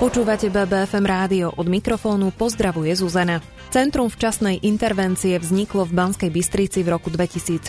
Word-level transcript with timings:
Počúvate 0.00 0.48
BBFM 0.48 1.04
rádio. 1.04 1.52
Od 1.60 1.68
mikrofónu 1.68 2.32
pozdravuje 2.32 2.88
Zuzana. 2.96 3.44
Centrum 3.68 4.08
včasnej 4.08 4.64
intervencie 4.64 5.36
vzniklo 5.36 5.84
v 5.84 5.92
Banskej 5.92 6.32
Bystrici 6.32 6.80
v 6.80 6.96
roku 6.96 7.12
2016 7.12 7.68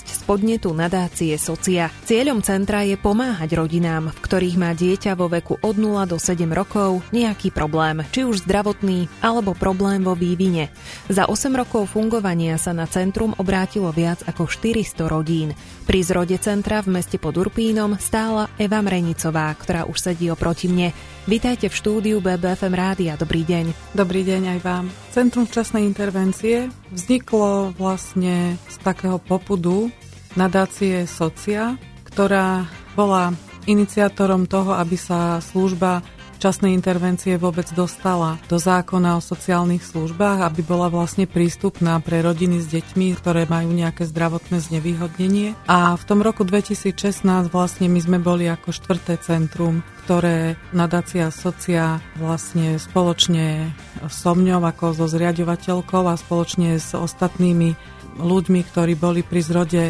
z 0.00 0.20
podnetu 0.24 0.72
nadácie 0.72 1.36
Socia. 1.36 1.92
Cieľom 2.08 2.40
centra 2.40 2.88
je 2.88 2.96
pomáhať 2.96 3.52
rodinám, 3.52 4.16
v 4.16 4.18
ktorých 4.24 4.56
má 4.56 4.72
dieťa 4.72 5.12
vo 5.12 5.28
veku 5.28 5.60
od 5.60 5.76
0 5.76 6.08
do 6.08 6.16
7 6.16 6.48
rokov 6.48 7.04
nejaký 7.12 7.52
problém, 7.52 8.00
či 8.16 8.24
už 8.24 8.48
zdravotný, 8.48 9.04
alebo 9.20 9.52
problém 9.52 10.00
vo 10.00 10.16
vývine. 10.16 10.72
Za 11.12 11.28
8 11.28 11.52
rokov 11.52 11.92
fungovania 11.92 12.56
sa 12.56 12.72
na 12.72 12.88
centrum 12.88 13.36
obrátilo 13.36 13.92
viac 13.92 14.24
ako 14.24 14.48
400 14.48 15.04
rodín. 15.04 15.52
Pri 15.84 16.00
zrode 16.00 16.40
centra 16.40 16.80
v 16.80 16.96
meste 16.96 17.20
pod 17.20 17.36
Urpínom 17.36 18.00
stála 18.00 18.48
Eva 18.56 18.80
Mrenicová, 18.80 19.52
ktorá 19.52 19.84
už 19.84 20.00
sedí 20.00 20.32
oproti 20.32 20.72
mne. 20.72 20.96
Vítajte 21.28 21.57
v 21.66 21.74
štúdiu 21.74 22.16
BBFM 22.22 22.70
Rádia. 22.70 23.18
Dobrý 23.18 23.42
deň. 23.42 23.74
Dobrý 23.90 24.22
deň 24.22 24.54
aj 24.54 24.58
vám. 24.62 24.86
Centrum 25.10 25.42
včasnej 25.42 25.82
intervencie 25.82 26.70
vzniklo 26.94 27.74
vlastne 27.74 28.54
z 28.70 28.76
takého 28.86 29.18
popudu 29.18 29.90
nadácie 30.38 31.10
Socia, 31.10 31.74
ktorá 32.06 32.70
bola 32.94 33.34
iniciátorom 33.66 34.46
toho, 34.46 34.78
aby 34.78 34.94
sa 34.94 35.42
služba 35.42 36.06
včasnej 36.38 36.70
intervencie 36.70 37.34
vôbec 37.34 37.66
dostala 37.74 38.38
do 38.46 38.62
zákona 38.62 39.18
o 39.18 39.20
sociálnych 39.20 39.82
službách, 39.82 40.46
aby 40.46 40.62
bola 40.62 40.86
vlastne 40.86 41.26
prístupná 41.26 41.98
pre 41.98 42.22
rodiny 42.22 42.62
s 42.62 42.70
deťmi, 42.70 43.18
ktoré 43.18 43.50
majú 43.50 43.74
nejaké 43.74 44.06
zdravotné 44.06 44.62
znevýhodnenie. 44.62 45.58
A 45.66 45.98
v 45.98 46.04
tom 46.06 46.22
roku 46.22 46.46
2016 46.46 47.26
vlastne 47.50 47.90
my 47.90 47.98
sme 47.98 48.22
boli 48.22 48.46
ako 48.46 48.70
štvrté 48.70 49.18
centrum, 49.18 49.82
ktoré 50.06 50.54
nadácia 50.70 51.34
Socia 51.34 51.98
vlastne 52.14 52.78
spoločne 52.78 53.74
so 54.06 54.38
mňou 54.38 54.62
ako 54.62 54.94
so 54.94 55.06
zriadovateľkou 55.10 56.06
a 56.06 56.14
spoločne 56.14 56.78
s 56.78 56.94
ostatnými 56.94 57.74
ľuďmi, 58.22 58.60
ktorí 58.62 58.94
boli 58.94 59.26
pri 59.26 59.40
zrode 59.42 59.84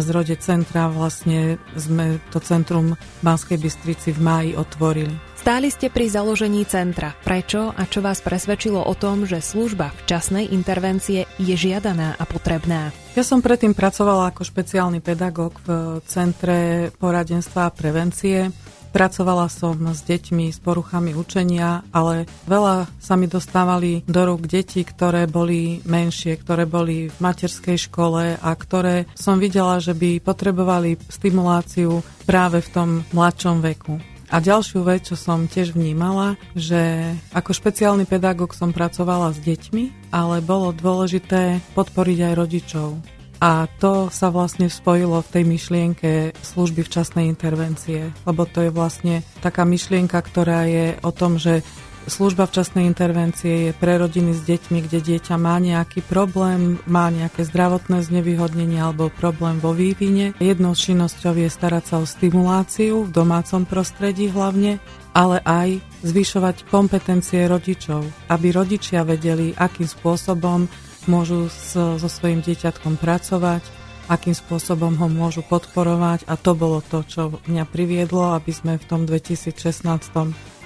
zrode 0.00 0.34
centra 0.38 0.88
vlastne 0.88 1.58
sme 1.74 2.18
to 2.30 2.38
centrum 2.38 2.98
Banskej 3.22 3.58
Bystrici 3.58 4.14
v 4.14 4.20
máji 4.20 4.50
otvorili. 4.54 5.14
Stáli 5.38 5.70
ste 5.70 5.86
pri 5.86 6.10
založení 6.10 6.66
centra. 6.66 7.14
Prečo 7.22 7.70
a 7.70 7.86
čo 7.86 8.02
vás 8.02 8.18
presvedčilo 8.18 8.82
o 8.82 8.94
tom, 8.98 9.22
že 9.22 9.38
služba 9.38 9.94
včasnej 10.04 10.50
intervencie 10.50 11.30
je 11.38 11.54
žiadaná 11.54 12.18
a 12.18 12.24
potrebná? 12.26 12.90
Ja 13.14 13.22
som 13.22 13.38
predtým 13.38 13.72
pracovala 13.72 14.34
ako 14.34 14.42
špeciálny 14.42 14.98
pedagóg 14.98 15.56
v 15.62 16.02
Centre 16.04 16.90
poradenstva 16.98 17.70
a 17.70 17.74
prevencie. 17.74 18.50
Pracovala 18.88 19.52
som 19.52 19.76
s 19.92 20.00
deťmi 20.08 20.48
s 20.48 20.58
poruchami 20.58 21.12
učenia, 21.12 21.84
ale 21.92 22.24
veľa 22.48 22.88
sa 22.96 23.14
mi 23.20 23.28
dostávali 23.28 24.00
do 24.08 24.20
rúk 24.24 24.48
deti, 24.48 24.80
ktoré 24.80 25.28
boli 25.28 25.84
menšie, 25.84 26.40
ktoré 26.40 26.64
boli 26.64 27.12
v 27.12 27.16
materskej 27.20 27.76
škole 27.88 28.40
a 28.40 28.50
ktoré 28.56 29.04
som 29.12 29.36
videla, 29.36 29.76
že 29.78 29.92
by 29.92 30.24
potrebovali 30.24 30.96
stimuláciu 31.12 32.00
práve 32.24 32.64
v 32.64 32.68
tom 32.72 32.88
mladšom 33.12 33.60
veku. 33.60 34.00
A 34.28 34.44
ďalšiu 34.44 34.84
vec, 34.84 35.08
čo 35.08 35.16
som 35.16 35.48
tiež 35.48 35.72
vnímala, 35.72 36.36
že 36.52 37.16
ako 37.32 37.56
špeciálny 37.56 38.04
pedagóg 38.04 38.52
som 38.52 38.76
pracovala 38.76 39.32
s 39.32 39.40
deťmi, 39.40 40.12
ale 40.12 40.44
bolo 40.44 40.76
dôležité 40.76 41.64
podporiť 41.72 42.18
aj 42.28 42.32
rodičov. 42.36 43.17
A 43.38 43.70
to 43.78 44.10
sa 44.10 44.34
vlastne 44.34 44.66
spojilo 44.66 45.22
v 45.22 45.30
tej 45.30 45.44
myšlienke 45.46 46.10
služby 46.42 46.82
včasnej 46.82 47.30
intervencie, 47.30 48.10
lebo 48.26 48.42
to 48.42 48.66
je 48.66 48.74
vlastne 48.74 49.22
taká 49.38 49.62
myšlienka, 49.62 50.18
ktorá 50.18 50.66
je 50.66 50.98
o 51.06 51.14
tom, 51.14 51.38
že 51.38 51.62
služba 52.08 52.48
včasnej 52.48 52.88
intervencie 52.88 53.70
je 53.70 53.72
pre 53.76 54.00
rodiny 54.00 54.32
s 54.34 54.42
deťmi, 54.42 54.78
kde 54.88 54.98
dieťa 55.04 55.36
má 55.36 55.60
nejaký 55.60 56.02
problém, 56.02 56.80
má 56.88 57.12
nejaké 57.12 57.44
zdravotné 57.46 58.00
znevýhodnenie 58.02 58.80
alebo 58.80 59.12
problém 59.12 59.60
vo 59.60 59.76
vývine. 59.76 60.32
Jednou 60.40 60.72
činnosťou 60.72 61.36
je 61.38 61.52
starať 61.52 61.84
sa 61.84 61.96
o 62.02 62.08
stimuláciu 62.08 63.06
v 63.06 63.14
domácom 63.14 63.68
prostredí 63.68 64.32
hlavne, 64.32 64.80
ale 65.12 65.38
aj 65.44 65.78
zvyšovať 66.02 66.66
kompetencie 66.72 67.44
rodičov, 67.46 68.02
aby 68.32 68.50
rodičia 68.50 69.04
vedeli, 69.04 69.52
akým 69.54 69.86
spôsobom 69.86 70.87
môžu 71.08 71.48
so, 71.48 71.96
so 71.96 72.08
svojím 72.08 72.44
dieťatkom 72.44 73.00
pracovať, 73.00 73.64
akým 74.08 74.32
spôsobom 74.32 74.96
ho 74.96 75.08
môžu 75.08 75.44
podporovať 75.44 76.24
a 76.28 76.36
to 76.36 76.56
bolo 76.56 76.80
to, 76.84 77.04
čo 77.04 77.40
mňa 77.44 77.64
priviedlo, 77.68 78.36
aby 78.36 78.52
sme 78.52 78.80
v 78.80 78.84
tom 78.88 79.04
2016 79.04 79.84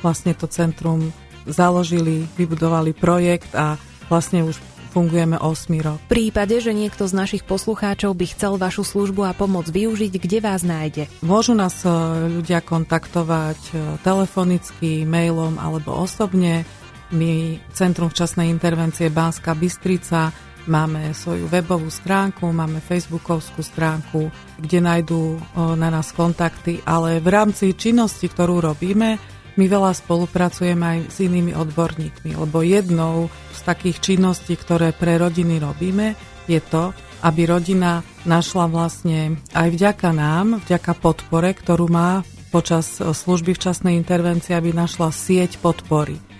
vlastne 0.02 0.32
to 0.34 0.46
centrum 0.50 1.14
založili, 1.46 2.26
vybudovali 2.38 2.94
projekt 2.94 3.54
a 3.54 3.74
vlastne 4.06 4.46
už 4.46 4.58
fungujeme 4.92 5.40
8 5.40 5.72
rok. 5.80 5.98
V 6.06 6.12
prípade, 6.12 6.60
že 6.60 6.76
niekto 6.76 7.08
z 7.08 7.16
našich 7.16 7.42
poslucháčov 7.48 8.12
by 8.12 8.26
chcel 8.28 8.60
vašu 8.60 8.84
službu 8.84 9.24
a 9.24 9.32
pomoc 9.32 9.64
využiť, 9.72 10.12
kde 10.20 10.38
vás 10.44 10.60
nájde? 10.60 11.08
Môžu 11.24 11.56
nás 11.56 11.80
e, 11.82 11.88
ľudia 12.28 12.60
kontaktovať 12.60 13.60
e, 13.72 13.74
telefonicky, 14.04 15.08
mailom 15.08 15.56
alebo 15.56 15.96
osobne. 15.96 16.68
My 17.12 17.60
Centrum 17.76 18.08
včasnej 18.08 18.48
intervencie 18.48 19.12
Banská 19.12 19.52
Bystrica 19.52 20.32
máme 20.64 21.12
svoju 21.12 21.44
webovú 21.44 21.92
stránku, 21.92 22.48
máme 22.48 22.80
facebookovskú 22.80 23.60
stránku, 23.60 24.32
kde 24.56 24.80
nájdú 24.80 25.36
na 25.76 25.92
nás 25.92 26.16
kontakty, 26.16 26.80
ale 26.88 27.20
v 27.20 27.28
rámci 27.28 27.76
činnosti, 27.76 28.32
ktorú 28.32 28.64
robíme, 28.64 29.20
my 29.60 29.64
veľa 29.68 29.92
spolupracujeme 29.92 30.84
aj 30.88 30.98
s 31.12 31.16
inými 31.20 31.52
odborníkmi, 31.52 32.32
lebo 32.32 32.64
jednou 32.64 33.28
z 33.52 33.60
takých 33.60 34.00
činností, 34.00 34.56
ktoré 34.56 34.96
pre 34.96 35.20
rodiny 35.20 35.60
robíme, 35.60 36.16
je 36.48 36.64
to, 36.64 36.96
aby 37.20 37.44
rodina 37.44 38.00
našla 38.24 38.72
vlastne 38.72 39.36
aj 39.52 39.68
vďaka 39.68 40.16
nám, 40.16 40.64
vďaka 40.64 40.92
podpore, 40.96 41.52
ktorú 41.52 41.92
má 41.92 42.24
počas 42.48 42.96
služby 42.96 43.52
včasnej 43.52 44.00
intervencie, 44.00 44.56
aby 44.56 44.72
našla 44.72 45.12
sieť 45.12 45.60
podpory. 45.60 46.31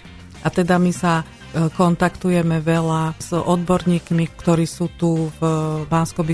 A 0.43 0.49
teda 0.51 0.77
my 0.77 0.93
sa 0.95 1.23
e, 1.23 1.25
kontaktujeme 1.71 2.59
veľa 2.59 3.15
s 3.19 3.31
odborníkmi, 3.35 4.25
ktorí 4.35 4.67
sú 4.67 4.91
tu 4.99 5.31
v 5.39 5.43
bansko 5.87 6.27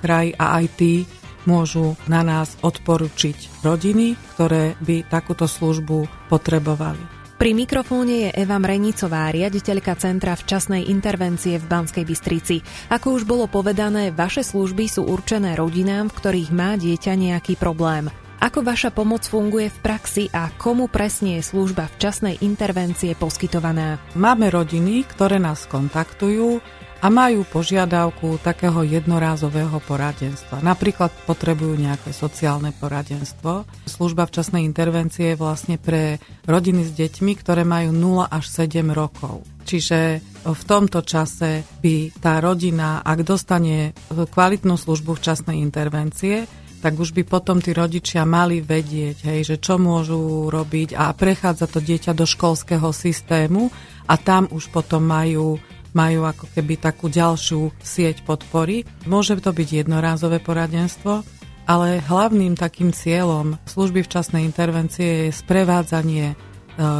kraji 0.00 0.36
a 0.36 0.60
aj 0.60 0.64
tí 0.76 1.08
môžu 1.48 1.96
na 2.04 2.20
nás 2.20 2.60
odporučiť 2.60 3.64
rodiny, 3.64 4.20
ktoré 4.36 4.76
by 4.84 5.08
takúto 5.08 5.48
službu 5.48 6.28
potrebovali. 6.28 7.18
Pri 7.38 7.54
mikrofóne 7.54 8.28
je 8.28 8.30
Eva 8.34 8.58
Mrenicová, 8.58 9.30
riaditeľka 9.30 9.94
Centra 9.94 10.34
včasnej 10.34 10.90
intervencie 10.90 11.54
v 11.62 11.70
Banskej 11.70 12.02
Bystrici. 12.02 12.66
Ako 12.90 13.14
už 13.14 13.30
bolo 13.30 13.46
povedané, 13.46 14.10
vaše 14.10 14.42
služby 14.42 14.90
sú 14.90 15.06
určené 15.06 15.54
rodinám, 15.54 16.10
v 16.10 16.18
ktorých 16.18 16.50
má 16.50 16.74
dieťa 16.74 17.14
nejaký 17.14 17.54
problém. 17.54 18.10
Ako 18.38 18.62
vaša 18.62 18.94
pomoc 18.94 19.26
funguje 19.26 19.66
v 19.66 19.78
praxi 19.82 20.30
a 20.30 20.46
komu 20.54 20.86
presne 20.86 21.42
je 21.42 21.42
služba 21.42 21.90
včasnej 21.98 22.38
intervencie 22.46 23.18
poskytovaná? 23.18 23.98
Máme 24.14 24.46
rodiny, 24.54 25.02
ktoré 25.10 25.42
nás 25.42 25.66
kontaktujú 25.66 26.62
a 27.02 27.06
majú 27.10 27.42
požiadavku 27.42 28.38
takého 28.38 28.86
jednorázového 28.86 29.82
poradenstva. 29.82 30.62
Napríklad 30.62 31.10
potrebujú 31.26 31.82
nejaké 31.82 32.14
sociálne 32.14 32.70
poradenstvo. 32.78 33.66
Služba 33.90 34.30
včasnej 34.30 34.62
intervencie 34.62 35.34
je 35.34 35.40
vlastne 35.42 35.74
pre 35.74 36.22
rodiny 36.46 36.86
s 36.86 36.94
deťmi, 36.94 37.32
ktoré 37.42 37.66
majú 37.66 37.90
0 37.90 38.22
až 38.22 38.44
7 38.54 38.86
rokov. 38.94 39.42
Čiže 39.66 40.22
v 40.46 40.62
tomto 40.62 41.02
čase 41.02 41.66
by 41.82 42.22
tá 42.22 42.38
rodina, 42.38 43.02
ak 43.02 43.18
dostane 43.26 43.98
kvalitnú 44.14 44.78
službu 44.78 45.18
včasnej 45.18 45.58
intervencie, 45.58 46.46
tak 46.78 46.94
už 46.94 47.10
by 47.14 47.22
potom 47.26 47.58
tí 47.58 47.74
rodičia 47.74 48.22
mali 48.22 48.62
vedieť, 48.62 49.26
hej, 49.26 49.40
že 49.44 49.56
čo 49.58 49.76
môžu 49.76 50.46
robiť 50.46 50.94
a 50.94 51.10
prechádza 51.10 51.66
to 51.66 51.82
dieťa 51.82 52.14
do 52.14 52.22
školského 52.22 52.94
systému 52.94 53.70
a 54.06 54.14
tam 54.14 54.46
už 54.48 54.70
potom 54.70 55.02
majú 55.02 55.58
majú 55.96 56.28
ako 56.28 56.52
keby 56.52 56.78
takú 56.78 57.08
ďalšiu 57.08 57.72
sieť 57.80 58.22
podpory. 58.22 58.84
Môže 59.08 59.40
to 59.40 59.50
byť 59.50 59.68
jednorázové 59.82 60.38
poradenstvo, 60.38 61.24
ale 61.64 62.00
hlavným 62.04 62.54
takým 62.54 62.92
cieľom 62.92 63.60
služby 63.68 64.04
včasnej 64.04 64.44
intervencie 64.44 65.28
je 65.28 65.36
sprevádzanie 65.36 66.32
e, 66.32 66.34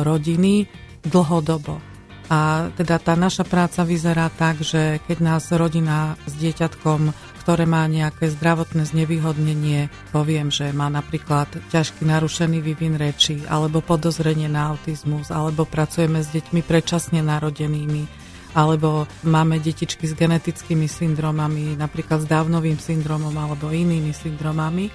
rodiny 0.05 0.69
dlhodobo. 1.05 1.81
A 2.29 2.69
teda 2.77 3.01
tá 3.01 3.17
naša 3.17 3.49
práca 3.49 3.89
vyzerá 3.89 4.29
tak, 4.29 4.61
že 4.61 5.01
keď 5.09 5.19
nás 5.25 5.49
rodina 5.49 6.21
s 6.29 6.37
dieťatkom, 6.37 7.01
ktoré 7.49 7.65
má 7.65 7.89
nejaké 7.89 8.29
zdravotné 8.29 8.85
znevýhodnenie, 8.85 9.89
poviem, 10.13 10.53
že 10.53 10.69
má 10.77 10.93
napríklad 10.93 11.49
ťažký 11.73 12.05
narušený 12.05 12.61
vývin 12.61 13.01
reči, 13.01 13.41
alebo 13.49 13.81
podozrenie 13.81 14.53
na 14.53 14.77
autizmus, 14.77 15.33
alebo 15.33 15.65
pracujeme 15.65 16.21
s 16.21 16.29
deťmi 16.29 16.61
predčasne 16.61 17.25
narodenými, 17.25 18.05
alebo 18.53 19.09
máme 19.25 19.65
detičky 19.65 20.05
s 20.05 20.13
genetickými 20.13 20.85
syndromami, 20.85 21.73
napríklad 21.73 22.21
s 22.21 22.29
dávnovým 22.29 22.77
syndromom 22.77 23.33
alebo 23.33 23.73
inými 23.73 24.13
syndromami, 24.13 24.93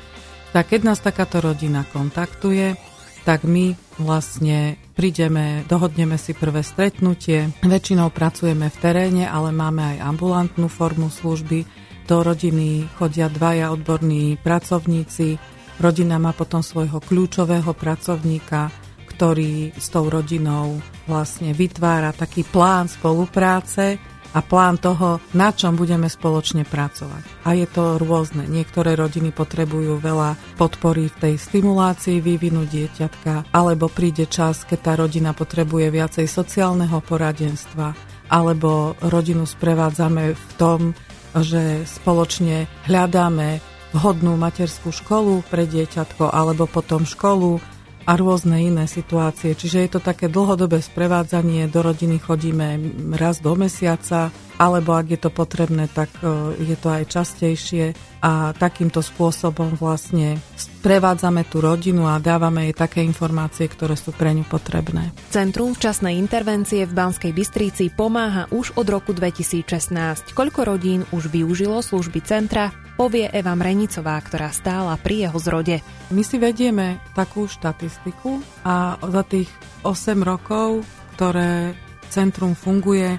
tak 0.53 0.77
keď 0.77 0.93
nás 0.93 1.01
takáto 1.01 1.41
rodina 1.41 1.89
kontaktuje, 1.89 2.77
tak 3.25 3.49
my 3.49 3.73
vlastne 3.97 4.77
prídeme, 4.93 5.65
dohodneme 5.65 6.21
si 6.21 6.37
prvé 6.37 6.61
stretnutie. 6.61 7.49
Väčšinou 7.65 8.13
pracujeme 8.13 8.69
v 8.69 8.77
teréne, 8.77 9.25
ale 9.25 9.49
máme 9.49 9.97
aj 9.97 10.05
ambulantnú 10.05 10.69
formu 10.69 11.09
služby. 11.09 11.82
Do 12.03 12.19
rodiny 12.23 12.87
chodia 12.99 13.31
dvaja 13.31 13.71
odborní 13.71 14.35
pracovníci. 14.39 15.39
Rodina 15.79 16.19
má 16.19 16.35
potom 16.35 16.59
svojho 16.59 16.99
kľúčového 16.99 17.71
pracovníka, 17.71 18.69
ktorý 19.07 19.71
s 19.73 19.87
tou 19.87 20.11
rodinou 20.11 20.83
vlastne 21.07 21.55
vytvára 21.55 22.11
taký 22.11 22.43
plán 22.43 22.91
spolupráce, 22.91 23.97
a 24.33 24.41
plán 24.41 24.81
toho, 24.81 25.21
na 25.37 25.53
čom 25.53 25.77
budeme 25.77 26.09
spoločne 26.09 26.65
pracovať. 26.65 27.45
A 27.45 27.53
je 27.53 27.69
to 27.69 28.01
rôzne. 28.01 28.49
Niektoré 28.49 28.97
rodiny 28.97 29.29
potrebujú 29.29 30.01
veľa 30.01 30.57
podpory 30.57 31.07
v 31.13 31.19
tej 31.21 31.33
stimulácii 31.37 32.17
vývinu 32.17 32.65
dieťatka, 32.65 33.53
alebo 33.53 33.93
príde 33.93 34.25
čas, 34.25 34.65
keď 34.65 34.79
tá 34.81 34.93
rodina 34.97 35.37
potrebuje 35.37 35.93
viacej 35.93 36.25
sociálneho 36.25 36.97
poradenstva, 37.05 37.93
alebo 38.33 38.97
rodinu 39.05 39.45
sprevádzame 39.45 40.33
v 40.33 40.45
tom, 40.57 40.97
že 41.41 41.87
spoločne 41.89 42.69
hľadáme 42.85 43.63
vhodnú 43.93 44.37
materskú 44.37 44.89
školu 44.89 45.45
pre 45.47 45.69
dieťatko 45.69 46.29
alebo 46.33 46.65
potom 46.65 47.05
školu 47.05 47.61
a 48.03 48.19
rôzne 48.19 48.59
iné 48.59 48.85
situácie. 48.89 49.55
Čiže 49.55 49.77
je 49.79 49.89
to 49.95 50.01
také 50.03 50.27
dlhodobé 50.27 50.83
sprevádzanie, 50.83 51.71
do 51.71 51.79
rodiny 51.79 52.19
chodíme 52.19 52.77
raz 53.15 53.39
do 53.39 53.55
mesiaca, 53.55 54.33
alebo 54.57 54.93
ak 54.93 55.07
je 55.13 55.19
to 55.19 55.29
potrebné, 55.33 55.89
tak 55.89 56.09
e, 56.21 56.57
je 56.61 56.77
to 56.77 56.89
aj 56.93 57.03
častejšie 57.09 57.85
a 58.23 58.55
takýmto 58.55 59.03
spôsobom 59.03 59.75
vlastne 59.75 60.39
sprevádzame 60.55 61.43
tú 61.49 61.59
rodinu 61.59 62.07
a 62.07 62.23
dávame 62.23 62.71
jej 62.71 62.75
také 62.75 63.03
informácie, 63.03 63.67
ktoré 63.67 63.99
sú 63.99 64.15
pre 64.15 64.31
ňu 64.31 64.47
potrebné. 64.47 65.11
Centrum 65.27 65.75
včasnej 65.75 66.15
intervencie 66.15 66.87
v 66.87 66.95
Banskej 66.95 67.35
Bystrici 67.35 67.91
pomáha 67.91 68.47
už 68.53 68.79
od 68.79 68.87
roku 68.87 69.11
2016. 69.11 70.31
Koľko 70.31 70.61
rodín 70.63 71.03
už 71.11 71.27
využilo 71.27 71.83
služby 71.83 72.23
centra, 72.23 72.71
povie 72.95 73.27
Eva 73.27 73.57
Mrenicová, 73.57 74.15
ktorá 74.23 74.53
stála 74.53 74.95
pri 74.95 75.27
jeho 75.27 75.39
zrode. 75.41 75.75
My 76.13 76.23
si 76.23 76.39
vedieme 76.39 77.03
takú 77.17 77.49
štatistiku 77.49 78.39
a 78.63 79.01
za 79.01 79.23
tých 79.27 79.49
8 79.83 80.23
rokov, 80.23 80.85
ktoré 81.17 81.75
centrum 82.07 82.53
funguje, 82.53 83.17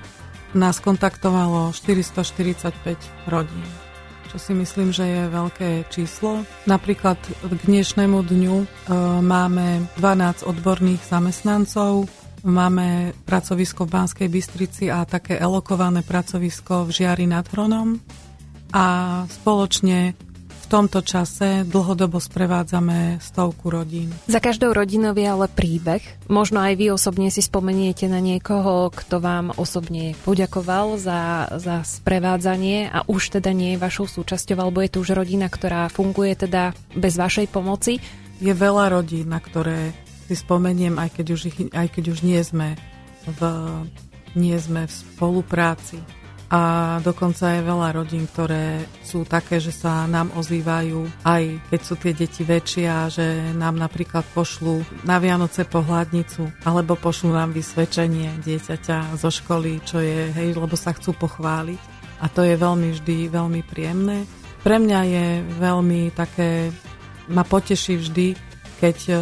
nás 0.55 0.79
kontaktovalo 0.81 1.75
445 1.75 3.31
rodín 3.31 3.67
čo 4.35 4.51
si 4.51 4.51
myslím, 4.51 4.91
že 4.91 5.07
je 5.07 5.23
veľké 5.31 5.71
číslo. 5.95 6.43
Napríklad 6.67 7.15
k 7.23 7.53
dnešnému 7.71 8.19
dňu 8.19 8.57
e, 8.59 8.67
máme 9.23 9.87
12 9.95 10.43
odborných 10.43 11.07
zamestnancov, 11.07 12.11
máme 12.43 13.15
pracovisko 13.31 13.87
v 13.87 13.95
Banskej 13.95 14.29
Bystrici 14.29 14.85
a 14.91 15.07
také 15.07 15.39
elokované 15.39 16.03
pracovisko 16.03 16.83
v 16.83 16.91
Žiari 16.91 17.31
nad 17.31 17.47
Hronom 17.47 17.95
a 18.75 18.87
spoločne 19.31 20.19
v 20.65 20.73
tomto 20.73 21.05
čase 21.05 21.69
dlhodobo 21.69 22.17
sprevádzame 22.17 23.21
stovku 23.21 23.69
rodín. 23.69 24.09
Za 24.25 24.41
každou 24.41 24.73
rodinou 24.73 25.13
je 25.13 25.29
ale 25.29 25.45
príbeh. 25.53 26.01
Možno 26.33 26.65
aj 26.65 26.81
vy 26.81 26.89
osobne 26.89 27.29
si 27.29 27.45
spomeniete 27.45 28.09
na 28.09 28.25
niekoho, 28.25 28.89
kto 28.89 29.21
vám 29.21 29.53
osobne 29.61 30.17
poďakoval 30.25 30.97
za, 30.97 31.53
za 31.61 31.85
sprevádzanie 31.85 32.89
a 32.89 33.05
už 33.05 33.37
teda 33.37 33.53
nie 33.53 33.77
je 33.77 33.83
vašou 33.85 34.09
súčasťou, 34.09 34.57
alebo 34.57 34.81
je 34.81 34.97
to 34.97 35.05
už 35.05 35.13
rodina, 35.13 35.53
ktorá 35.53 35.93
funguje 35.93 36.33
teda 36.33 36.73
bez 36.97 37.21
vašej 37.21 37.53
pomoci. 37.53 38.01
Je 38.41 38.51
veľa 38.57 38.89
rodín, 38.89 39.29
na 39.29 39.45
ktoré 39.45 39.93
si 40.25 40.33
spomeniem, 40.33 40.97
aj 40.97 41.21
keď 41.21 41.27
už, 41.37 41.41
ich, 41.53 41.59
aj 41.77 41.89
keď 41.93 42.05
už 42.09 42.19
nie 42.25 42.41
sme 42.41 42.81
v, 43.29 43.41
nie 44.33 44.57
sme 44.57 44.89
v 44.89 44.93
spolupráci 44.93 46.24
a 46.53 46.97
dokonca 47.01 47.57
je 47.57 47.63
veľa 47.65 47.89
rodín, 47.97 48.29
ktoré 48.29 48.85
sú 49.01 49.25
také, 49.25 49.59
že 49.59 49.73
sa 49.73 50.05
nám 50.05 50.29
ozývajú, 50.37 51.25
aj 51.25 51.73
keď 51.73 51.81
sú 51.81 51.95
tie 51.97 52.13
deti 52.13 52.43
väčšie 52.45 52.85
a 52.85 53.09
že 53.09 53.57
nám 53.57 53.81
napríklad 53.81 54.23
pošlú 54.37 54.85
na 55.09 55.17
Vianoce 55.17 55.65
pohľadnicu 55.65 56.65
alebo 56.69 57.01
pošlú 57.01 57.33
nám 57.33 57.57
vysvedčenie 57.57 58.45
dieťaťa 58.45 59.17
zo 59.17 59.31
školy, 59.33 59.81
čo 59.89 60.05
je, 60.05 60.31
hej, 60.37 60.53
lebo 60.53 60.77
sa 60.77 60.93
chcú 60.93 61.17
pochváliť. 61.17 61.81
A 62.21 62.29
to 62.29 62.45
je 62.45 62.55
veľmi 62.57 62.93
vždy 62.93 63.17
veľmi 63.33 63.61
príjemné. 63.65 64.29
Pre 64.65 64.77
mňa 64.81 65.01
je 65.05 65.27
veľmi 65.61 66.13
také, 66.13 66.73
ma 67.29 67.45
poteší 67.45 68.01
vždy, 68.01 68.29
keď 68.81 68.99
e, 69.13 69.15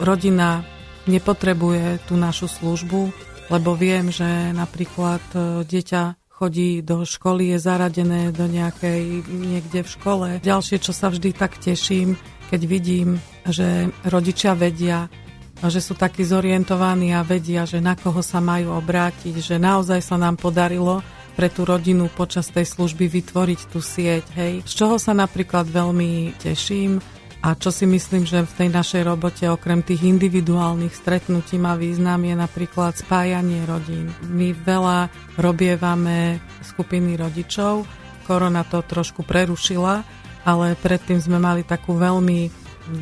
rodina 0.00 0.60
nepotrebuje 1.08 2.04
tú 2.04 2.20
našu 2.20 2.52
službu, 2.52 3.08
lebo 3.48 3.72
viem, 3.72 4.12
že 4.12 4.52
napríklad 4.52 5.24
e, 5.32 5.38
dieťa 5.64 6.27
chodí 6.38 6.86
do 6.86 7.02
školy, 7.02 7.50
je 7.50 7.58
zaradené 7.58 8.30
do 8.30 8.46
nejakej, 8.46 9.26
niekde 9.26 9.82
v 9.82 9.90
škole. 9.90 10.28
Ďalšie, 10.38 10.78
čo 10.78 10.94
sa 10.94 11.10
vždy 11.10 11.34
tak 11.34 11.58
teším, 11.58 12.14
keď 12.46 12.60
vidím, 12.62 13.18
že 13.42 13.90
rodičia 14.06 14.54
vedia, 14.54 15.10
že 15.58 15.82
sú 15.82 15.98
takí 15.98 16.22
zorientovaní 16.22 17.10
a 17.10 17.26
vedia, 17.26 17.66
že 17.66 17.82
na 17.82 17.98
koho 17.98 18.22
sa 18.22 18.38
majú 18.38 18.78
obrátiť, 18.78 19.34
že 19.42 19.58
naozaj 19.58 19.98
sa 19.98 20.14
nám 20.14 20.38
podarilo 20.38 21.02
pre 21.34 21.50
tú 21.50 21.66
rodinu 21.66 22.06
počas 22.14 22.50
tej 22.54 22.66
služby 22.66 23.10
vytvoriť 23.10 23.60
tú 23.66 23.82
sieť. 23.82 24.26
Hej. 24.38 24.62
Z 24.62 24.72
čoho 24.78 24.96
sa 25.02 25.14
napríklad 25.14 25.66
veľmi 25.66 26.38
teším, 26.38 27.02
a 27.38 27.54
čo 27.54 27.70
si 27.70 27.86
myslím, 27.86 28.26
že 28.26 28.42
v 28.42 28.56
tej 28.58 28.68
našej 28.74 29.02
robote 29.06 29.46
okrem 29.46 29.86
tých 29.86 30.02
individuálnych 30.02 30.90
stretnutí 30.90 31.54
má 31.54 31.78
význam 31.78 32.18
je 32.26 32.34
napríklad 32.34 32.98
spájanie 32.98 33.62
rodín. 33.62 34.10
My 34.26 34.50
veľa 34.50 35.06
robievame 35.38 36.42
skupiny 36.66 37.14
rodičov, 37.14 37.86
korona 38.26 38.66
to 38.66 38.82
trošku 38.82 39.22
prerušila, 39.22 40.02
ale 40.42 40.74
predtým 40.82 41.22
sme 41.22 41.38
mali 41.38 41.62
takú 41.62 41.94
veľmi 41.94 42.50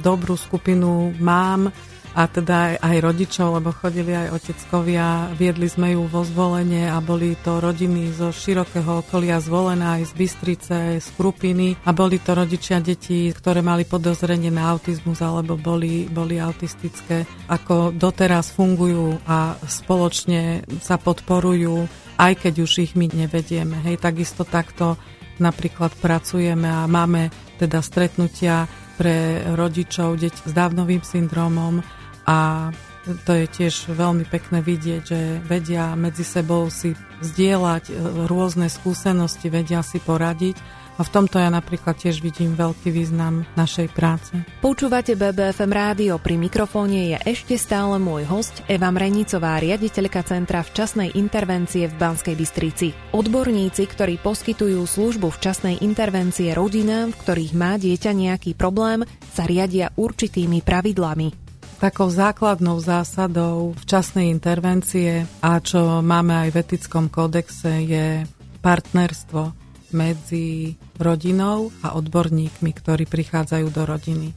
dobrú 0.05 0.37
skupinu 0.37 1.17
mám, 1.17 1.73
a 2.17 2.23
teda 2.25 2.73
aj, 2.73 2.75
aj 2.81 2.97
rodičov, 3.05 3.61
lebo 3.61 3.77
chodili 3.77 4.17
aj 4.17 4.33
oteckovia, 4.33 5.37
viedli 5.37 5.69
sme 5.69 5.93
ju 5.93 6.09
vo 6.09 6.25
zvolenie 6.25 6.89
a 6.89 6.97
boli 7.05 7.37
to 7.37 7.61
rodiny 7.61 8.09
zo 8.17 8.33
širokého 8.33 9.05
okolia 9.05 9.37
zvolená 9.37 10.01
aj 10.01 10.09
z 10.09 10.13
Bystrice, 10.17 10.77
z 10.97 11.09
Krupiny 11.13 11.77
a 11.85 11.93
boli 11.93 12.17
to 12.17 12.33
rodičia 12.33 12.81
detí, 12.81 13.29
ktoré 13.37 13.61
mali 13.61 13.85
podozrenie 13.85 14.49
na 14.49 14.73
autizmus 14.73 15.21
alebo 15.21 15.61
boli, 15.61 16.09
boli 16.09 16.41
autistické, 16.41 17.29
ako 17.53 17.93
doteraz 17.93 18.49
fungujú 18.57 19.21
a 19.29 19.61
spoločne 19.69 20.65
sa 20.81 20.97
podporujú, 20.97 21.85
aj 22.17 22.33
keď 22.49 22.55
už 22.65 22.73
ich 22.81 22.93
my 22.97 23.13
nevedieme. 23.13 23.77
Hej, 23.85 24.01
takisto 24.01 24.49
takto 24.49 24.97
napríklad 25.37 25.93
pracujeme 26.01 26.65
a 26.65 26.89
máme 26.89 27.29
teda 27.61 27.85
stretnutia 27.85 28.65
pre 28.97 29.45
rodičov, 29.53 30.17
deť 30.17 30.49
s 30.49 30.53
dávnovým 30.57 31.05
syndromom, 31.05 31.85
a 32.27 32.71
to 33.07 33.33
je 33.39 33.47
tiež 33.47 33.95
veľmi 33.95 34.27
pekné 34.27 34.59
vidieť, 34.59 35.03
že 35.07 35.21
vedia 35.47 35.95
medzi 35.95 36.27
sebou 36.27 36.67
si 36.75 36.99
zdieľať 37.23 37.85
e, 37.87 37.95
rôzne 38.27 38.67
skúsenosti, 38.67 39.47
vedia 39.47 39.81
si 39.87 40.03
poradiť. 40.03 40.59
A 40.97 41.05
v 41.05 41.13
tomto 41.13 41.37
ja 41.37 41.53
napríklad 41.53 41.93
tiež 42.01 42.25
vidím 42.25 42.57
veľký 42.57 42.89
význam 42.89 43.45
našej 43.53 43.93
práce. 43.93 44.33
Počúvate 44.65 45.13
BBFM 45.13 45.69
rádio, 45.69 46.17
pri 46.17 46.41
mikrofóne 46.41 47.13
je 47.13 47.37
ešte 47.37 47.61
stále 47.61 48.01
môj 48.01 48.25
host 48.25 48.65
Eva 48.65 48.89
Mrenicová, 48.89 49.61
riaditeľka 49.61 50.25
Centra 50.25 50.65
včasnej 50.65 51.13
intervencie 51.21 51.85
v 51.85 51.95
Banskej 52.01 52.33
Bystrici. 52.33 52.89
Odborníci, 53.13 53.85
ktorí 53.85 54.17
poskytujú 54.25 54.81
službu 54.89 55.29
včasnej 55.37 55.85
intervencie 55.85 56.57
rodinám, 56.57 57.13
v 57.13 57.21
ktorých 57.21 57.53
má 57.53 57.77
dieťa 57.77 58.17
nejaký 58.17 58.57
problém, 58.57 59.05
sa 59.37 59.45
riadia 59.45 59.93
určitými 60.01 60.65
pravidlami. 60.65 61.46
Takou 61.77 62.09
základnou 62.09 62.81
zásadou 62.81 63.77
včasnej 63.85 64.33
intervencie 64.33 65.29
a 65.45 65.61
čo 65.61 66.01
máme 66.01 66.49
aj 66.49 66.49
v 66.49 66.61
etickom 66.65 67.13
kódexe 67.13 67.85
je 67.85 68.25
partnerstvo 68.65 69.53
medzi 69.93 70.73
rodinou 70.97 71.69
a 71.85 71.93
odborníkmi, 72.01 72.73
ktorí 72.73 73.05
prichádzajú 73.05 73.67
do 73.69 73.83
rodiny. 73.85 74.29
E, 74.33 74.35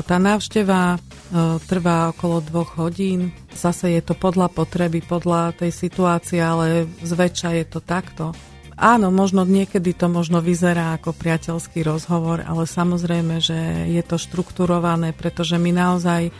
tá 0.00 0.16
návšteva 0.16 0.96
e, 0.96 0.98
trvá 1.68 2.16
okolo 2.16 2.40
dvoch 2.48 2.80
hodín. 2.80 3.36
Zase 3.52 3.92
je 3.92 4.00
to 4.00 4.16
podľa 4.16 4.48
potreby, 4.48 5.04
podľa 5.04 5.52
tej 5.60 5.76
situácie, 5.76 6.40
ale 6.40 6.88
zväčša 7.04 7.60
je 7.60 7.64
to 7.68 7.84
takto. 7.84 8.32
Áno, 8.80 9.12
možno 9.12 9.44
niekedy 9.44 9.92
to 9.92 10.08
možno 10.08 10.40
vyzerá 10.40 10.96
ako 10.96 11.12
priateľský 11.12 11.84
rozhovor, 11.84 12.40
ale 12.40 12.64
samozrejme, 12.64 13.36
že 13.36 13.84
je 13.92 14.00
to 14.00 14.16
štrukturované, 14.16 15.12
pretože 15.12 15.60
my 15.60 15.68
naozaj 15.76 16.32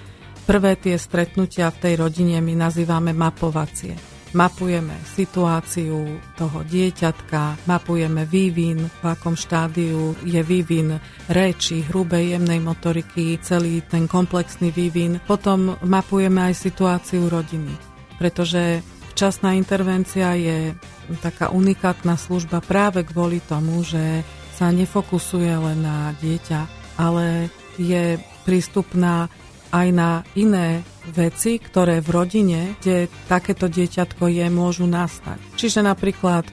prvé 0.47 0.77
tie 0.77 0.97
stretnutia 0.97 1.69
v 1.71 1.81
tej 1.81 1.95
rodine 2.01 2.41
my 2.41 2.55
nazývame 2.57 3.13
mapovacie. 3.13 3.95
mapujeme 4.31 4.95
situáciu 5.11 6.23
toho 6.39 6.59
dieťatka, 6.63 7.67
mapujeme 7.67 8.23
vývin, 8.27 8.87
v 8.87 9.05
akom 9.05 9.35
štádiu 9.35 10.15
je 10.23 10.41
vývin 10.47 10.95
reči, 11.27 11.83
hrubej, 11.91 12.39
jemnej 12.39 12.61
motoriky, 12.63 13.43
celý 13.43 13.83
ten 13.87 14.07
komplexný 14.07 14.71
vývin. 14.71 15.19
Potom 15.27 15.75
mapujeme 15.83 16.51
aj 16.51 16.55
situáciu 16.55 17.27
rodiny, 17.27 17.75
pretože 18.19 18.83
včasná 19.15 19.59
intervencia 19.59 20.39
je 20.39 20.75
taká 21.19 21.51
unikátna 21.51 22.15
služba 22.15 22.63
práve 22.63 23.03
kvôli 23.03 23.43
tomu, 23.43 23.83
že 23.83 24.23
sa 24.55 24.71
nefokusuje 24.71 25.51
len 25.51 25.83
na 25.83 26.15
dieťa, 26.23 26.61
ale 27.01 27.51
je 27.81 28.21
prístupná 28.45 29.27
aj 29.71 29.89
na 29.95 30.23
iné 30.35 30.83
veci, 31.11 31.59
ktoré 31.59 32.03
v 32.03 32.09
rodine, 32.11 32.61
kde 32.83 33.11
takéto 33.27 33.67
dieťatko 33.67 34.31
je, 34.31 34.47
môžu 34.51 34.87
nastať. 34.87 35.39
Čiže 35.59 35.87
napríklad, 35.87 36.47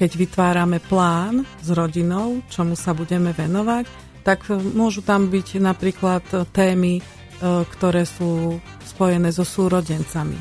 keď 0.00 0.10
vytvárame 0.16 0.78
plán 0.80 1.44
s 1.60 1.68
rodinou, 1.72 2.40
čomu 2.48 2.76
sa 2.76 2.96
budeme 2.96 3.32
venovať, 3.36 3.84
tak 4.24 4.48
môžu 4.52 5.00
tam 5.00 5.32
byť 5.32 5.48
napríklad 5.60 6.24
témy, 6.52 7.00
e, 7.00 7.02
ktoré 7.44 8.04
sú 8.04 8.60
spojené 8.84 9.32
so 9.32 9.48
súrodencami. 9.48 10.36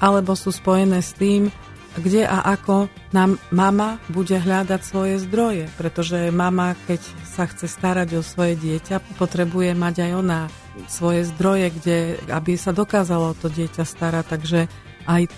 Alebo 0.00 0.36
sú 0.36 0.52
spojené 0.52 1.00
s 1.00 1.16
tým, 1.16 1.48
kde 1.94 2.26
a 2.26 2.42
ako 2.50 2.90
nám 3.14 3.38
mama 3.54 4.02
bude 4.10 4.34
hľadať 4.34 4.80
svoje 4.82 5.22
zdroje, 5.22 5.70
pretože 5.78 6.34
mama, 6.34 6.74
keď 6.90 7.00
sa 7.22 7.46
chce 7.46 7.70
starať 7.70 8.18
o 8.18 8.22
svoje 8.26 8.58
dieťa, 8.58 9.14
potrebuje 9.14 9.72
mať 9.78 10.10
aj 10.10 10.12
ona 10.18 10.40
svoje 10.90 11.26
zdroje, 11.28 11.70
kde, 11.80 11.98
aby 12.30 12.58
sa 12.58 12.74
dokázalo 12.74 13.38
to 13.38 13.50
dieťa 13.50 13.84
starať, 13.86 14.24
takže 14.26 14.60
aj 15.06 15.28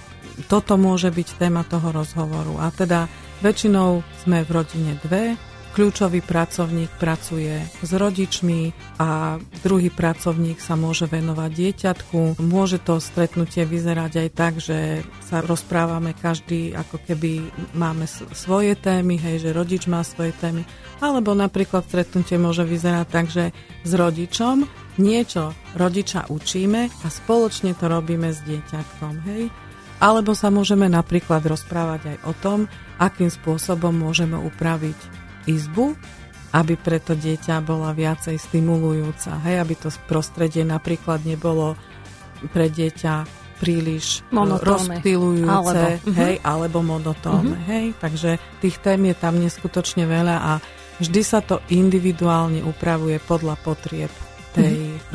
toto 0.49 0.77
môže 0.77 1.09
byť 1.09 1.29
téma 1.41 1.65
toho 1.65 1.93
rozhovoru. 1.93 2.61
A 2.61 2.69
teda 2.73 3.09
väčšinou 3.41 4.05
sme 4.25 4.45
v 4.45 4.51
rodine 4.53 4.93
dve, 5.01 5.37
kľúčový 5.77 6.25
pracovník 6.25 6.89
pracuje 6.97 7.61
s 7.85 7.91
rodičmi 7.93 8.73
a 8.97 9.37
druhý 9.61 9.93
pracovník 9.93 10.57
sa 10.57 10.73
môže 10.73 11.05
venovať 11.05 11.51
dieťatku. 11.53 12.41
Môže 12.41 12.81
to 12.81 12.97
stretnutie 12.97 13.69
vyzerať 13.69 14.13
aj 14.25 14.29
tak, 14.33 14.55
že 14.57 15.05
sa 15.21 15.45
rozprávame 15.45 16.17
každý, 16.17 16.73
ako 16.73 16.97
keby 17.05 17.45
máme 17.77 18.09
svoje 18.33 18.73
témy, 18.73 19.21
hej, 19.21 19.45
že 19.45 19.53
rodič 19.53 19.85
má 19.85 20.01
svoje 20.01 20.33
témy. 20.41 20.65
Alebo 20.97 21.37
napríklad 21.37 21.85
stretnutie 21.85 22.41
môže 22.41 22.65
vyzerať 22.65 23.07
tak, 23.13 23.29
že 23.29 23.53
s 23.85 23.93
rodičom 23.93 24.65
niečo 24.99 25.53
rodiča 25.77 26.29
učíme 26.33 26.89
a 26.89 27.07
spoločne 27.09 27.77
to 27.77 27.87
robíme 27.89 28.33
s 28.33 28.41
dieťatkom, 28.45 29.15
hej. 29.29 29.49
Alebo 29.97 30.37
sa 30.37 30.53
môžeme 30.53 30.93
napríklad 30.93 31.41
rozprávať 31.41 32.17
aj 32.17 32.19
o 32.29 32.33
tom, 32.37 32.59
akým 33.01 33.33
spôsobom 33.33 33.97
môžeme 33.97 34.37
upraviť 34.37 34.97
izbu, 35.49 35.97
aby 36.53 36.77
preto 36.77 37.17
dieťa 37.17 37.65
bola 37.65 37.97
viacej 37.97 38.37
stimulujúca. 38.37 39.41
Hej, 39.45 39.57
aby 39.65 39.75
to 39.77 39.89
prostredie 40.05 40.69
napríklad 40.69 41.25
nebolo 41.25 41.81
pre 42.53 42.69
dieťa 42.69 43.25
príliš 43.57 44.21
e, 44.21 44.37
monotónne. 44.37 45.01
rozptilujúce, 45.01 45.49
alebo, 45.49 45.89
hej, 46.13 46.35
uh-huh. 46.37 46.45
alebo 46.45 46.79
monotónne. 46.85 47.57
Uh-huh. 47.57 47.69
Hej, 47.73 47.87
takže 47.97 48.31
tých 48.61 48.77
tém 48.85 49.01
je 49.09 49.17
tam 49.17 49.41
neskutočne 49.41 50.05
veľa 50.05 50.37
a 50.37 50.53
vždy 51.01 51.23
sa 51.25 51.41
to 51.41 51.65
individuálne 51.73 52.61
upravuje 52.61 53.17
podľa 53.25 53.57
potrieb. 53.65 54.13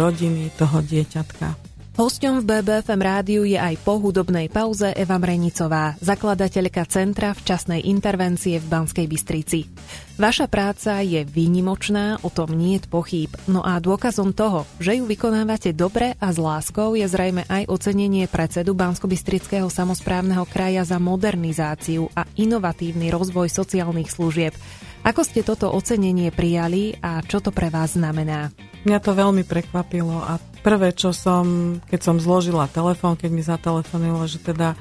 Rodiny, 0.01 0.49
toho 0.57 0.81
dieťatka. 0.81 1.71
Hosťom 1.91 2.41
v 2.41 2.47
BBFM 2.47 3.01
rádiu 3.03 3.43
je 3.43 3.59
aj 3.59 3.75
po 3.83 3.99
hudobnej 3.99 4.47
pauze 4.47 4.95
Eva 4.95 5.19
Mrenicová, 5.19 5.93
zakladateľka 5.99 6.87
Centra 6.87 7.35
včasnej 7.35 7.83
intervencie 7.85 8.57
v 8.57 8.65
Banskej 8.65 9.05
Bystrici. 9.11 9.67
Vaša 10.15 10.47
práca 10.47 11.03
je 11.03 11.21
výnimočná, 11.27 12.23
o 12.23 12.31
tom 12.31 12.55
nie 12.55 12.79
je 12.79 12.87
pochýb. 12.87 13.35
No 13.45 13.61
a 13.61 13.77
dôkazom 13.77 14.31
toho, 14.31 14.63
že 14.79 14.97
ju 14.97 15.05
vykonávate 15.05 15.75
dobre 15.75 16.15
a 16.17 16.31
s 16.31 16.39
láskou 16.39 16.95
je 16.95 17.05
zrejme 17.05 17.43
aj 17.51 17.67
ocenenie 17.67 18.25
predsedu 18.25 18.71
Bansko-Bystrického 18.71 19.67
samozprávneho 19.67 20.47
kraja 20.47 20.87
za 20.87 20.97
modernizáciu 20.97 22.07
a 22.15 22.23
inovatívny 22.39 23.11
rozvoj 23.11 23.51
sociálnych 23.51 24.09
služieb. 24.09 24.55
Ako 25.03 25.27
ste 25.27 25.43
toto 25.43 25.67
ocenenie 25.69 26.31
prijali 26.31 26.95
a 27.03 27.19
čo 27.19 27.43
to 27.43 27.51
pre 27.51 27.67
vás 27.67 27.99
znamená? 27.99 28.70
Mňa 28.81 28.97
to 28.97 29.11
veľmi 29.13 29.45
prekvapilo 29.45 30.25
a 30.25 30.41
prvé, 30.65 30.93
čo 30.93 31.13
som, 31.13 31.77
keď 31.85 31.99
som 32.01 32.17
zložila 32.17 32.65
telefón, 32.71 33.13
keď 33.13 33.29
mi 33.29 33.43
zatelefonilo, 33.45 34.25
že 34.25 34.41
teda 34.41 34.73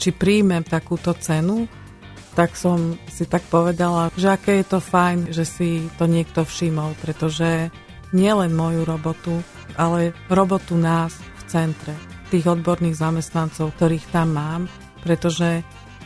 či 0.00 0.12
príjmem 0.12 0.64
takúto 0.64 1.12
cenu, 1.16 1.68
tak 2.32 2.56
som 2.56 2.96
si 3.12 3.28
tak 3.28 3.44
povedala, 3.52 4.08
že 4.16 4.32
aké 4.32 4.64
je 4.64 4.66
to 4.72 4.80
fajn, 4.80 5.36
že 5.36 5.44
si 5.44 5.84
to 6.00 6.08
niekto 6.08 6.48
všimol, 6.48 6.96
pretože 7.04 7.68
nielen 8.16 8.56
moju 8.56 8.88
robotu, 8.88 9.44
ale 9.76 10.16
robotu 10.32 10.76
nás 10.80 11.12
v 11.12 11.42
centre, 11.48 11.92
tých 12.32 12.48
odborných 12.48 12.96
zamestnancov, 12.96 13.76
ktorých 13.76 14.08
tam 14.08 14.32
mám, 14.32 14.62
pretože 15.04 15.60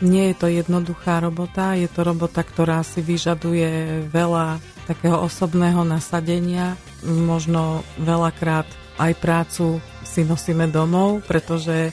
nie 0.05 0.33
je 0.33 0.35
to 0.37 0.47
jednoduchá 0.53 1.25
robota, 1.25 1.77
je 1.79 1.89
to 1.89 2.05
robota, 2.05 2.45
ktorá 2.45 2.85
si 2.85 3.01
vyžaduje 3.01 4.03
veľa 4.13 4.61
takého 4.87 5.19
osobného 5.19 5.83
nasadenia, 5.83 6.77
možno 7.05 7.83
veľakrát 8.01 8.69
aj 8.97 9.13
prácu 9.19 9.81
si 10.07 10.25
nosíme 10.25 10.71
domov, 10.71 11.27
pretože 11.29 11.91
e, 11.91 11.93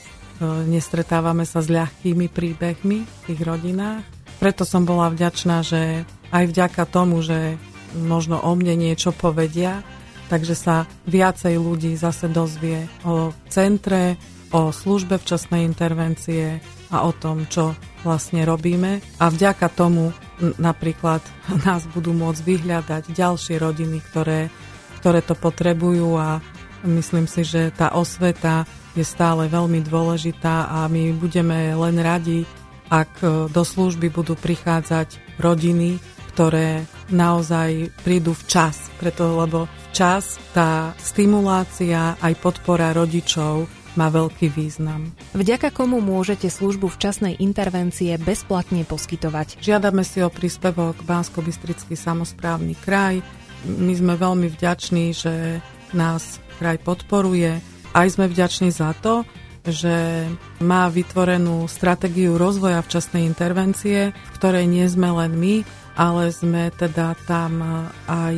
nestretávame 0.69 1.43
sa 1.43 1.59
s 1.59 1.67
ľahkými 1.67 2.31
príbehmi 2.31 2.99
v 3.03 3.19
tých 3.27 3.41
rodinách. 3.43 4.05
Preto 4.39 4.63
som 4.63 4.87
bola 4.87 5.11
vďačná, 5.11 5.63
že 5.63 6.07
aj 6.31 6.43
vďaka 6.51 6.83
tomu, 6.87 7.19
že 7.23 7.59
možno 7.97 8.39
o 8.39 8.51
mne 8.55 8.75
niečo 8.79 9.11
povedia, 9.11 9.83
takže 10.31 10.55
sa 10.55 10.75
viacej 11.05 11.59
ľudí 11.59 11.93
zase 11.99 12.31
dozvie 12.31 12.87
o 13.03 13.35
centre, 13.51 14.17
o 14.53 14.69
službe 14.69 15.17
včasnej 15.17 15.65
intervencie 15.65 16.61
a 16.93 17.05
o 17.05 17.11
tom, 17.11 17.49
čo 17.49 17.73
vlastne 18.03 18.43
robíme. 18.43 18.99
A 19.17 19.31
vďaka 19.31 19.71
tomu 19.71 20.11
napríklad 20.59 21.23
nás 21.65 21.87
budú 21.89 22.11
môcť 22.11 22.41
vyhľadať 22.43 23.03
ďalšie 23.15 23.57
rodiny, 23.57 23.97
ktoré, 24.11 24.51
ktoré 24.99 25.19
to 25.23 25.33
potrebujú 25.33 26.19
a 26.19 26.43
Myslím 26.83 27.31
si, 27.31 27.47
že 27.47 27.71
tá 27.71 27.95
osveta 27.95 28.67
je 28.91 29.07
stále 29.07 29.47
veľmi 29.47 29.87
dôležitá 29.87 30.67
a 30.67 30.91
my 30.91 31.15
budeme 31.15 31.71
len 31.71 31.95
radi, 31.95 32.43
ak 32.91 33.11
e, 33.23 33.27
do 33.47 33.63
služby 33.63 34.11
budú 34.11 34.35
prichádzať 34.35 35.39
rodiny, 35.39 36.03
ktoré 36.35 36.83
naozaj 37.07 37.87
prídu 38.03 38.35
včas, 38.35 38.91
preto 38.99 39.39
lebo 39.39 39.71
včas 39.89 40.35
tá 40.51 40.91
stimulácia 40.99 42.19
aj 42.19 42.33
podpora 42.43 42.91
rodičov 42.91 43.63
má 43.93 44.09
veľký 44.09 44.49
význam. 44.49 45.13
Vďaka 45.37 45.69
komu 45.69 46.01
môžete 46.01 46.49
službu 46.49 46.89
včasnej 46.89 47.37
intervencie 47.37 48.13
bezplatne 48.17 48.85
poskytovať? 48.85 49.61
Žiadame 49.61 50.01
si 50.01 50.21
o 50.25 50.33
príspevok 50.33 51.05
Bansko-Bystrický 51.05 51.93
samozprávny 51.93 52.73
kraj. 52.81 53.21
My 53.63 53.93
sme 53.93 54.17
veľmi 54.17 54.49
vďační, 54.51 55.05
že 55.13 55.63
nás 55.93 56.41
kraj 56.57 56.81
podporuje. 56.81 57.61
Aj 57.93 58.07
sme 58.09 58.25
vďační 58.25 58.73
za 58.73 58.97
to, 58.97 59.21
že 59.63 60.27
má 60.59 60.91
vytvorenú 60.91 61.71
stratégiu 61.71 62.35
rozvoja 62.35 62.83
včasnej 62.83 63.23
intervencie, 63.23 64.11
v 64.11 64.31
ktorej 64.35 64.67
nie 64.67 64.83
sme 64.91 65.07
len 65.23 65.39
my, 65.39 65.63
ale 65.95 66.33
sme 66.33 66.73
teda 66.73 67.15
tam 67.29 67.87
aj 68.09 68.35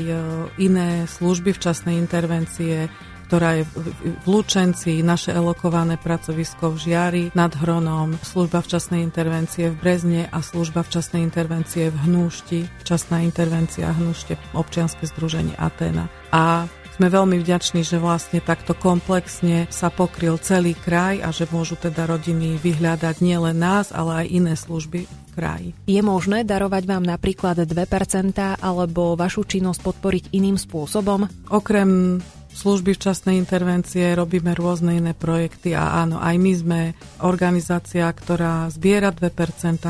iné 0.60 1.08
služby 1.10 1.56
včasnej 1.56 1.98
intervencie, 1.98 2.92
ktorá 3.26 3.60
je 3.60 3.64
v 3.66 4.26
Lučenci, 4.30 5.02
naše 5.02 5.34
elokované 5.34 5.98
pracovisko 5.98 6.72
v 6.74 6.78
Žiari 6.78 7.24
nad 7.34 7.52
Hronom, 7.58 8.16
služba 8.22 8.62
včasnej 8.62 9.02
intervencie 9.02 9.74
v 9.74 9.76
Brezne 9.76 10.22
a 10.30 10.40
služba 10.46 10.86
včasnej 10.86 11.26
intervencie 11.26 11.90
v 11.90 11.98
Hnúšti, 12.06 12.70
včasná 12.86 13.26
intervencia 13.26 13.90
Hnúšte, 13.90 14.38
občianske 14.54 15.10
združenie 15.10 15.58
Atena. 15.58 16.06
A 16.30 16.70
sme 16.96 17.12
veľmi 17.12 17.44
vďační, 17.44 17.84
že 17.84 18.00
vlastne 18.00 18.40
takto 18.40 18.72
komplexne 18.72 19.68
sa 19.68 19.92
pokryl 19.92 20.40
celý 20.40 20.72
kraj 20.80 21.20
a 21.20 21.28
že 21.28 21.44
môžu 21.52 21.76
teda 21.76 22.08
rodiny 22.08 22.56
vyhľadať 22.56 23.20
nielen 23.20 23.60
nás, 23.60 23.92
ale 23.92 24.24
aj 24.24 24.28
iné 24.32 24.54
služby 24.56 25.04
v 25.04 25.30
kraji. 25.36 25.70
Je 25.92 26.00
možné 26.00 26.48
darovať 26.48 26.88
vám 26.88 27.04
napríklad 27.04 27.68
2% 27.68 28.64
alebo 28.64 29.20
vašu 29.20 29.44
činnosť 29.44 29.80
podporiť 29.84 30.24
iným 30.40 30.56
spôsobom? 30.56 31.28
Okrem 31.52 32.24
služby 32.56 32.96
včasnej 32.96 33.36
intervencie 33.36 34.16
robíme 34.16 34.56
rôzne 34.56 34.98
iné 34.98 35.12
projekty 35.12 35.76
a 35.76 36.02
áno, 36.08 36.24
aj 36.24 36.36
my 36.40 36.54
sme 36.56 36.80
organizácia, 37.20 38.08
ktorá 38.08 38.72
zbiera 38.72 39.12
2%, 39.12 39.84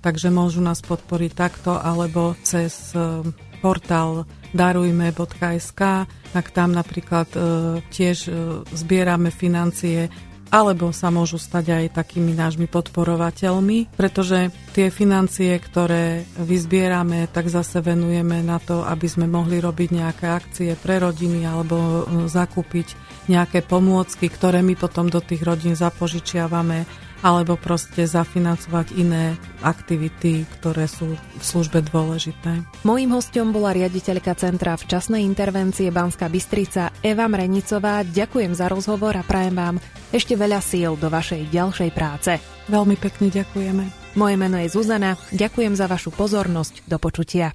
takže 0.00 0.28
môžu 0.32 0.64
nás 0.64 0.80
podporiť 0.80 1.32
takto 1.36 1.76
alebo 1.76 2.32
cez 2.40 2.96
eh, 2.96 3.20
portál 3.60 4.24
darujme.sk, 4.56 5.82
tak 6.32 6.46
tam 6.52 6.72
napríklad 6.72 7.28
e, 7.34 7.40
tiež 7.92 8.18
e, 8.28 8.32
zbierame 8.72 9.28
financie 9.28 10.08
alebo 10.50 10.94
sa 10.94 11.10
môžu 11.10 11.38
stať 11.38 11.74
aj 11.74 11.98
takými 11.98 12.32
nášmi 12.34 12.70
podporovateľmi, 12.70 13.94
pretože 13.98 14.54
tie 14.72 14.92
financie, 14.94 15.56
ktoré 15.58 16.22
vyzbierame, 16.38 17.26
tak 17.30 17.50
zase 17.50 17.82
venujeme 17.82 18.42
na 18.46 18.62
to, 18.62 18.86
aby 18.86 19.06
sme 19.10 19.26
mohli 19.26 19.58
robiť 19.58 19.88
nejaké 19.90 20.26
akcie 20.30 20.70
pre 20.78 21.02
rodiny 21.02 21.42
alebo 21.46 21.76
e, 21.76 22.30
zakúpiť 22.30 22.94
nejaké 23.26 23.66
pomôcky, 23.66 24.30
ktoré 24.30 24.62
my 24.62 24.78
potom 24.78 25.10
do 25.10 25.18
tých 25.18 25.42
rodín 25.42 25.74
zapožičiavame 25.74 27.05
alebo 27.26 27.58
proste 27.58 28.06
zafinancovať 28.06 28.94
iné 28.94 29.34
aktivity, 29.66 30.46
ktoré 30.58 30.86
sú 30.86 31.10
v 31.18 31.42
službe 31.42 31.82
dôležité. 31.90 32.62
Mojím 32.86 33.18
hostom 33.18 33.50
bola 33.50 33.74
riaditeľka 33.74 34.38
Centra 34.38 34.78
včasnej 34.78 35.26
intervencie 35.26 35.90
Banská 35.90 36.30
Bystrica 36.30 36.94
Eva 37.02 37.26
Mrenicová. 37.26 38.06
Ďakujem 38.06 38.54
za 38.54 38.70
rozhovor 38.70 39.18
a 39.18 39.26
prajem 39.26 39.58
vám 39.58 39.76
ešte 40.14 40.38
veľa 40.38 40.62
síl 40.62 40.94
do 40.94 41.10
vašej 41.10 41.50
ďalšej 41.50 41.90
práce. 41.90 42.38
Veľmi 42.70 42.94
pekne 42.94 43.34
ďakujeme. 43.34 44.14
Moje 44.14 44.34
meno 44.38 44.56
je 44.62 44.70
Zuzana. 44.70 45.18
Ďakujem 45.34 45.74
za 45.74 45.90
vašu 45.90 46.14
pozornosť. 46.14 46.86
Do 46.86 47.02
počutia. 47.02 47.50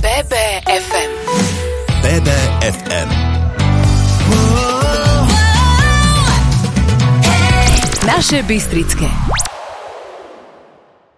BBFM 0.00 1.12
BBFM 2.04 3.33
Naše 8.14 8.42
Bystrické. 8.42 9.10